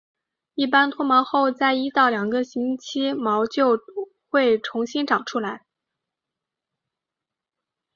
[0.55, 3.77] 一般脱毛后在一到两个星期毛就
[4.31, 5.63] 回重新长出来。